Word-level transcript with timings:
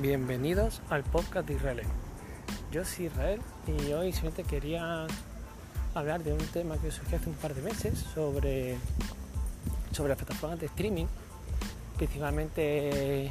Bienvenidos 0.00 0.80
al 0.88 1.02
podcast 1.02 1.46
de 1.46 1.54
Israel. 1.54 1.82
Yo 2.72 2.86
soy 2.86 3.06
Israel 3.06 3.38
y 3.66 3.92
hoy 3.92 4.12
simplemente 4.12 4.44
quería 4.44 5.06
hablar 5.94 6.24
de 6.24 6.32
un 6.32 6.38
tema 6.38 6.78
que 6.78 6.90
surgió 6.90 7.18
hace 7.18 7.28
un 7.28 7.34
par 7.34 7.54
de 7.54 7.60
meses 7.60 7.98
sobre, 8.14 8.78
sobre 9.92 10.08
las 10.08 10.16
plataformas 10.16 10.58
de 10.58 10.66
streaming, 10.66 11.04
principalmente 11.98 13.30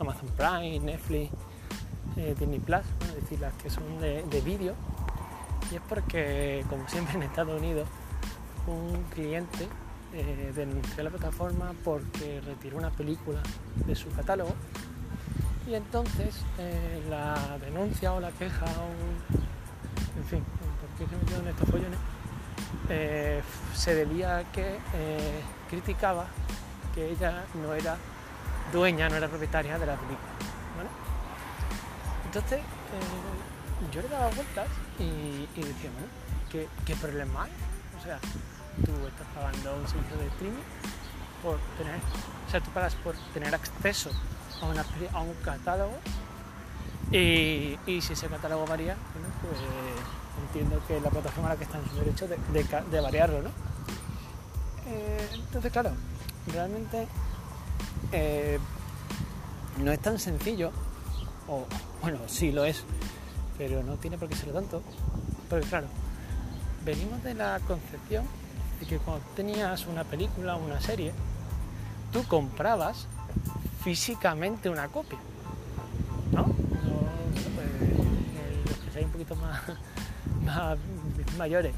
Amazon 0.00 0.28
Prime, 0.36 0.80
Netflix, 0.80 1.30
eh, 2.16 2.34
Disney 2.36 2.58
Plus, 2.58 2.82
es 3.10 3.22
decir, 3.22 3.38
las 3.38 3.54
que 3.54 3.70
son 3.70 4.00
de, 4.00 4.24
de 4.24 4.40
vídeo. 4.40 4.74
Y 5.70 5.76
es 5.76 5.82
porque, 5.88 6.64
como 6.68 6.88
siempre 6.88 7.14
en 7.14 7.22
Estados 7.22 7.60
Unidos, 7.60 7.88
un 8.66 9.04
cliente 9.14 9.68
eh, 10.14 10.52
denunció 10.56 11.04
la 11.04 11.10
plataforma 11.10 11.74
porque 11.84 12.40
retiró 12.40 12.78
una 12.78 12.90
película 12.90 13.40
de 13.86 13.94
su 13.94 14.10
catálogo 14.10 14.54
y 15.68 15.74
entonces 15.74 16.34
eh, 16.58 17.02
la 17.10 17.58
denuncia 17.58 18.14
o 18.14 18.20
la 18.20 18.30
queja 18.30 18.64
o 18.64 20.18
en 20.18 20.24
fin, 20.24 20.44
por 20.80 20.88
qué 20.98 21.10
se 21.10 21.16
metieron 21.16 21.46
en 21.46 21.52
estos 21.52 21.68
follones 21.68 21.98
eh, 22.88 23.42
se 23.74 23.94
debía 23.94 24.44
que 24.52 24.78
eh, 24.94 25.40
criticaba 25.68 26.26
que 26.94 27.10
ella 27.10 27.44
no 27.62 27.74
era 27.74 27.96
dueña, 28.72 29.08
no 29.08 29.16
era 29.16 29.28
propietaria 29.28 29.78
de 29.78 29.86
la 29.86 29.94
película. 29.96 30.18
Entonces 32.24 32.60
yo 33.92 34.02
le 34.02 34.08
daba 34.08 34.28
vueltas 34.28 34.68
y, 34.98 35.02
y 35.02 35.62
decía, 35.62 35.90
bueno, 35.92 36.08
¿qué, 36.50 36.68
¿qué 36.84 36.94
problema 36.96 37.44
hay? 37.44 37.50
O 37.98 38.04
sea, 38.04 38.18
tú 38.84 38.92
estás 39.06 39.26
pagando 39.34 39.76
un 39.76 39.88
servicio 39.88 40.16
de 40.18 40.26
streaming 40.26 40.62
por 41.42 41.58
tener, 41.78 41.96
o 42.46 42.50
sea, 42.50 42.60
tú 42.60 42.70
pagas 42.70 42.94
por 42.96 43.14
tener 43.32 43.54
acceso 43.54 44.10
a, 44.60 44.66
una, 44.66 44.84
a 45.12 45.20
un 45.20 45.34
catálogo 45.44 45.94
y, 47.10 47.78
y 47.86 48.00
si 48.00 48.12
ese 48.12 48.26
catálogo 48.26 48.66
varía, 48.66 48.96
bueno, 49.14 49.28
pues 49.42 49.58
entiendo 50.46 50.80
que 50.86 51.00
la 51.00 51.10
plataforma 51.10 51.50
a 51.50 51.52
la 51.54 51.58
que 51.58 51.64
está 51.64 51.78
en 51.78 51.88
su 51.88 51.96
derecho 51.96 52.28
de, 52.28 52.36
de 52.90 53.00
variarlo, 53.00 53.42
¿no? 53.42 53.48
Eh, 54.86 55.28
entonces, 55.34 55.72
claro, 55.72 55.90
realmente 56.52 57.06
eh, 58.12 58.58
no 59.78 59.92
es 59.92 60.00
tan 60.00 60.18
sencillo, 60.18 60.70
o 61.46 61.64
bueno, 62.00 62.18
sí 62.26 62.52
lo 62.52 62.64
es, 62.64 62.84
pero 63.58 63.82
no 63.82 63.96
tiene 63.96 64.16
por 64.18 64.28
qué 64.28 64.36
ser 64.36 64.52
tanto, 64.52 64.82
porque 65.48 65.66
claro, 65.66 65.88
venimos 66.84 67.22
de 67.22 67.34
la 67.34 67.60
concepción 67.66 68.24
de 68.80 68.86
que 68.86 68.98
cuando 68.98 69.24
tenías 69.34 69.86
una 69.86 70.04
película 70.04 70.56
o 70.56 70.64
una 70.64 70.80
serie, 70.80 71.12
tú 72.12 72.24
comprabas 72.24 73.06
físicamente 73.82 74.68
una 74.68 74.88
copia, 74.88 75.18
¿no? 76.32 76.44
Pues, 76.44 77.66
eh, 77.66 78.62
los 78.66 78.76
que 78.78 78.90
sean 78.90 79.04
un 79.06 79.12
poquito 79.12 79.36
más, 79.36 79.60
mayores, 81.38 81.74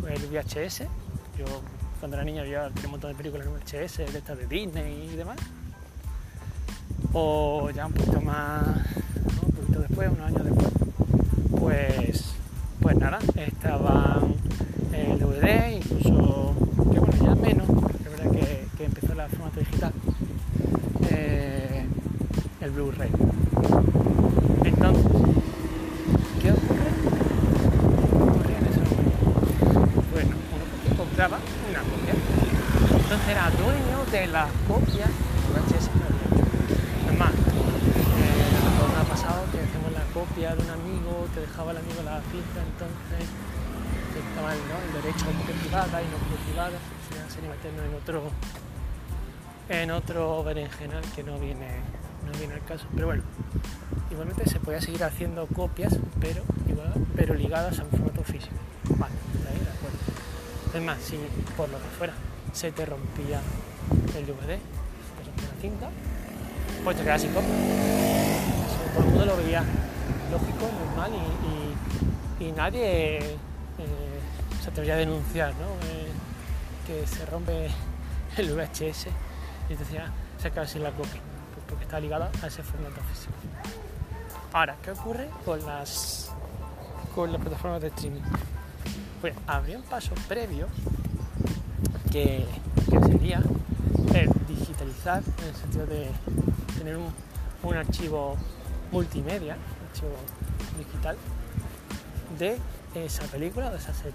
pues 0.00 0.22
el 0.22 0.28
VHS, 0.28 0.80
yo 1.38 1.44
cuando 2.00 2.16
era 2.16 2.24
niño 2.24 2.42
había 2.42 2.70
un 2.84 2.90
montón 2.90 3.10
de 3.10 3.16
películas 3.16 3.46
en 3.46 3.54
VHS, 3.54 4.12
de 4.12 4.18
estas 4.18 4.38
de 4.38 4.46
Disney 4.46 5.10
y 5.12 5.16
demás, 5.16 5.38
o 7.12 7.70
ya 7.70 7.86
un 7.86 7.92
poquito 7.92 8.20
más, 8.20 8.62
un 9.42 9.52
poquito 9.52 9.80
después, 9.80 10.10
unos 10.10 10.26
años 10.26 10.44
después, 10.44 10.72
pues, 11.58 12.24
pues 12.80 12.96
nada, 12.96 13.18
estaban 13.34 14.34
el 14.92 15.18
DVD, 15.18 15.72
incluso, 15.76 16.54
que 16.92 16.98
bueno, 16.98 17.24
ya 17.24 17.34
menos, 17.34 17.66
porque 17.66 17.96
es 17.96 18.10
verdad 18.10 18.30
que, 18.30 18.66
que 18.76 18.84
empezó 18.84 19.14
la 19.14 19.28
formato 19.28 19.60
digital, 19.60 19.92
eh, 21.10 21.86
el 22.60 22.65
Blu-ray. 22.76 23.08
Entonces, 24.68 25.06
¿qué 26.42 26.52
ocurre? 26.52 26.92
¿Qué 26.92 28.16
ocurría 28.20 28.58
en 28.58 28.66
ese 28.68 28.80
momento? 28.84 30.04
Bueno, 30.12 30.36
uno 30.36 30.96
compraba 30.98 31.38
una 31.40 31.80
copia, 31.80 32.12
entonces 32.12 33.28
era 33.32 33.48
dueño 33.56 34.04
de 34.12 34.26
la 34.26 34.48
copia 34.68 35.08
VHS 35.08 35.88
que 35.88 36.04
había 36.04 36.26
hecho. 36.28 36.44
Es 37.08 37.18
más, 37.18 37.32
eh, 37.32 39.00
ha 39.00 39.04
pasado 39.08 39.40
que 39.50 39.56
hacemos 39.64 39.90
la 39.96 40.04
copia 40.12 40.54
de 40.54 40.60
un 40.60 40.68
amigo, 40.68 41.24
te 41.32 41.40
dejaba 41.40 41.70
el 41.70 41.78
amigo 41.78 42.02
la 42.04 42.20
cinta, 42.28 42.60
entonces 42.60 43.24
estaba 44.20 44.52
el, 44.52 44.60
¿no? 44.68 44.76
el 44.84 44.92
derecho 45.00 45.24
a 45.24 45.62
privada 45.64 46.02
y 46.02 46.06
no 46.12 46.20
copia 46.20 46.44
privada, 46.44 46.76
sería 47.32 47.48
meternos 47.48 47.86
en 47.88 47.94
otro 47.94 48.22
en 49.68 49.90
otro 49.90 50.44
berenjenal 50.44 51.02
que 51.16 51.24
no 51.24 51.38
viene 51.40 51.80
no 52.26 52.32
viene 52.38 52.54
al 52.54 52.64
caso. 52.64 52.86
Pero 52.94 53.06
bueno, 53.06 53.22
igualmente 54.10 54.48
se 54.48 54.60
podía 54.60 54.80
seguir 54.80 55.04
haciendo 55.04 55.46
copias, 55.46 55.96
pero 56.20 56.42
igual, 56.68 56.92
pero 57.14 57.34
ligadas 57.34 57.78
a 57.78 57.84
un 57.84 57.90
formato 57.90 58.22
físico. 58.24 58.56
Vale, 58.98 59.14
de 59.14 59.70
acuerdo. 59.70 59.98
Es 60.74 60.82
más, 60.82 60.98
si 61.00 61.16
por 61.56 61.68
lo 61.68 61.78
que 61.78 61.88
fuera 61.96 62.12
se 62.52 62.72
te 62.72 62.84
rompía 62.84 63.40
el 64.16 64.26
DVD, 64.26 64.58
te 64.58 65.24
rompía 65.24 65.48
la 65.54 65.60
cinta, 65.60 65.88
pues 66.84 66.96
te 66.96 67.02
quedas 67.02 67.22
sin 67.22 67.32
copia. 67.32 67.48
Eso 67.48 68.92
todo 68.94 69.04
el 69.04 69.10
mundo 69.10 69.26
lo 69.26 69.36
veía 69.36 69.64
lógico, 70.30 70.68
normal 70.86 71.12
y, 71.12 72.52
nadie 72.56 73.18
eh, 73.18 73.36
se 74.62 74.70
atrevía 74.70 74.94
a 74.94 74.98
denunciar 74.98 75.52
¿no? 75.54 75.66
Eh, 75.88 76.08
que 76.86 77.06
se 77.06 77.26
rompe 77.26 77.68
el 78.36 78.52
VHS 78.52 79.08
y 79.68 79.74
te 79.74 79.76
decía 79.76 80.10
se 80.40 80.50
queda 80.50 80.66
sin 80.66 80.82
la 80.82 80.90
copia, 80.90 81.10
pues 81.10 81.35
porque 81.68 81.84
está 81.84 82.00
ligada 82.00 82.30
a 82.42 82.46
ese 82.46 82.62
formato 82.62 83.00
físico. 83.12 83.34
Ahora, 84.52 84.76
¿qué 84.82 84.90
ocurre 84.92 85.28
con 85.44 85.64
las 85.66 86.30
con 87.14 87.32
las 87.32 87.40
plataformas 87.40 87.80
de 87.80 87.88
streaming? 87.88 88.22
Pues 89.20 89.34
habría 89.46 89.78
un 89.78 89.84
paso 89.84 90.14
previo 90.28 90.68
que, 92.12 92.46
sería 93.06 93.42
el 94.14 94.30
digitalizar, 94.46 95.22
en 95.38 95.48
el 95.48 95.54
sentido 95.54 95.86
de 95.86 96.10
tener 96.78 96.96
un, 96.96 97.12
un 97.62 97.74
archivo 97.74 98.36
multimedia, 98.92 99.54
un 99.54 99.88
archivo 99.88 100.16
digital, 100.78 101.16
de 102.38 102.58
esa 102.94 103.24
película 103.24 103.68
o 103.68 103.70
de 103.70 103.78
esa 103.78 103.94
serie. 103.94 104.12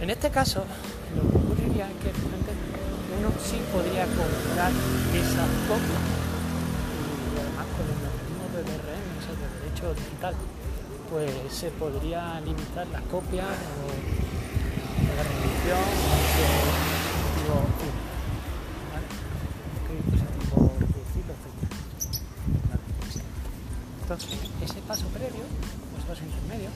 En 0.00 0.10
este 0.10 0.30
caso, 0.30 0.64
lo 1.16 1.30
que 1.30 1.36
ocurriría 1.36 1.88
es 1.88 1.96
que 1.96 2.12
uno 3.18 3.32
sí 3.42 3.58
podría 3.72 4.06
comprar 4.06 4.70
esa 4.70 5.44
copia 5.66 5.98
y 7.18 7.40
además 7.40 7.66
con 7.74 7.84
los 7.90 7.98
mecanismos 7.98 8.48
de 8.54 8.62
DRM, 8.62 9.06
o 9.18 9.22
sea, 9.22 9.34
de 9.34 9.46
derecho 9.58 9.94
digital, 9.94 10.34
pues 11.10 11.30
se 11.50 11.70
podría 11.72 12.40
limitar 12.40 12.86
las 12.88 13.02
copias 13.10 13.46
o 13.46 13.90
la 15.16 15.22
restricción 15.26 15.82
a 15.82 15.98
qué 16.30 16.44
dispositivo 16.46 17.54
único, 17.58 17.86
¿vale? 18.94 19.08
qué 19.86 19.92
dispositivo 19.98 20.56
reproducirlo, 20.78 21.32
etc. 21.34 21.58
¿vale? 22.70 22.84
Entonces, 24.02 24.38
ese 24.62 24.80
paso 24.86 25.06
previo, 25.08 25.42
o 25.42 25.98
ese 25.98 26.06
paso 26.06 26.22
intermedio, 26.22 26.70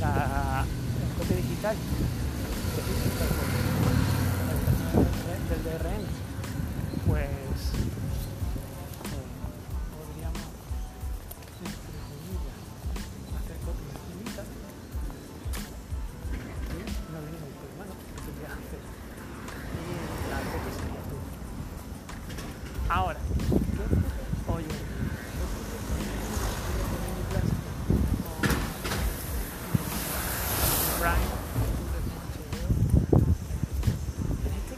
la, 0.00 0.62
la 0.62 1.06
copia 1.18 1.36
digital 1.36 1.76
que 2.76 3.55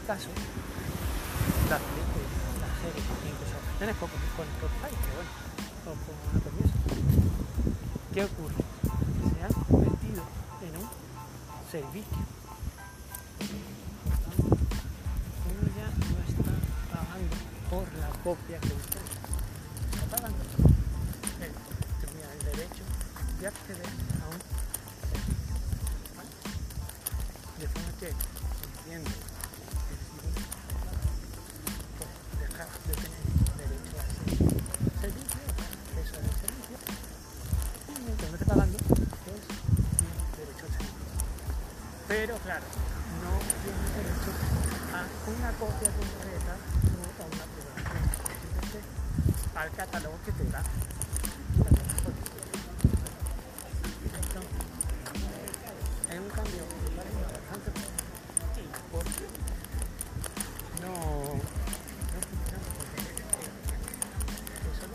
caso, 0.09 0.29
las 1.69 1.79
películas, 1.85 2.33
las 2.65 2.73
series, 2.81 3.05
incluso 3.29 3.61
canciones 3.61 3.95
con, 4.01 4.09
con 4.09 4.47
Spotify, 4.57 4.89
que 5.05 5.11
bueno, 5.13 5.29
o 5.85 5.93
con 6.01 6.17
Apple 6.33 6.53
Music, 6.57 6.81
¿qué 8.11 8.25
ocurre? 8.25 8.57
Se 8.57 9.37
han 9.45 9.53
convertido 9.69 10.23
en 10.65 10.73
un 10.81 10.89
servicio. 11.69 12.25
Uno 15.45 15.61
ya 15.77 15.87
no 15.93 16.17
está 16.25 16.57
pagando 16.89 17.35
por 17.69 17.85
la 18.01 18.09
copia 18.25 18.57
que 18.61 18.73
usted 18.73 19.05
está 19.93 20.05
pagando. 20.09 20.41
Él 21.37 21.53
tenía 22.01 22.33
el 22.33 22.41
derecho 22.49 22.81
de 23.39 23.45
acceder 23.45 23.85
a 23.85 24.25
un 24.25 24.41
servicio. 25.05 25.53
¿vale? 26.17 26.33
De 27.61 27.67
forma 27.67 27.91
que 27.99 28.38
pero 42.09 42.35
claro, 42.39 42.65
no 43.21 43.37
tienes 43.63 43.89
derecho 43.95 44.33
a 44.91 45.05
una 45.29 45.51
copia 45.61 45.89
concreta 45.93 46.57
o 46.89 47.05
a 47.21 47.25
una 47.29 47.45
programación, 47.53 48.03
simplemente 48.41 48.81
al 49.55 49.69
catálogo 49.71 50.17
que 50.25 50.31
te 50.31 50.43
da 50.45 50.63
es 56.09 56.19
un 56.19 56.29
cambio. 56.29 56.63
Bastante 56.97 57.71
porque 58.91 59.25
no, 60.81 60.89
no 60.89 62.19
funciona 62.25 62.57
eso 64.73 64.85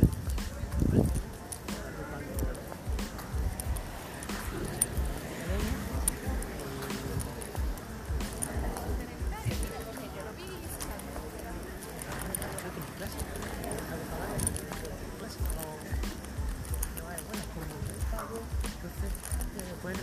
no 0.00 0.07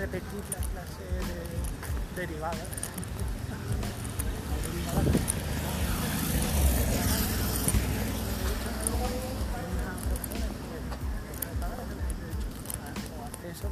repetir 0.06 0.44
la 0.52 0.60
clase 0.70 1.04
de 2.16 2.22
derivadas. 2.22 2.68
Este 13.48 13.68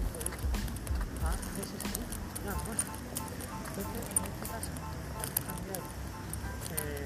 eh, 6.75 7.05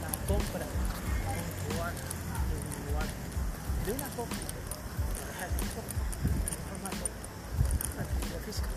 la 0.00 0.10
compra 0.26 0.66
de 3.86 3.92
una 3.92 4.08
copia, 4.16 4.46
por 5.16 5.28
ejemplo, 5.30 5.82
formato 6.68 7.06
artículo 7.98 8.38
físico, 8.44 8.68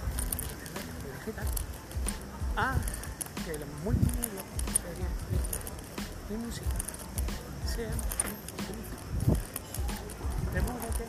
digital, 1.20 1.48
a 2.60 2.76
que 3.46 3.58
los 3.58 3.70
multimedia, 3.86 4.44
y 6.30 6.34
música 6.34 6.68
sean. 7.66 7.96
De 10.54 10.62
modo 10.62 10.88
que 10.98 11.06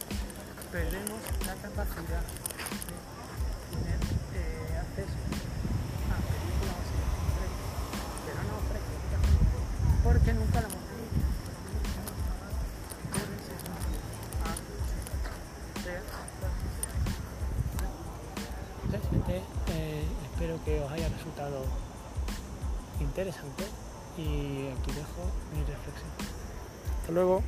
perdemos 0.71 1.21
la 1.47 1.55
capacidad 1.55 2.23
de 2.87 2.97
tener 3.75 4.01
eh, 4.35 4.79
acceso 4.79 5.19
a 6.07 6.17
películas 6.31 6.77
o 6.79 6.87
series 6.87 7.11
concretas 7.19 7.75
que 8.25 8.33
no 8.47 8.57
porque 10.05 10.33
nunca 10.35 10.61
la 10.61 10.70
Realmente 18.91 19.37
eh, 19.69 20.05
espero 20.33 20.59
que 20.65 20.81
os 20.81 20.91
haya 20.91 21.09
resultado 21.09 21.65
interesante 23.01 23.65
y 24.19 24.69
aquí 24.69 24.91
dejo 24.93 25.23
mi 25.55 25.61
reflexión. 25.61 26.11
Hasta 27.01 27.13
luego. 27.13 27.43